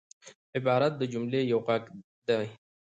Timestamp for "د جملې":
0.97-1.41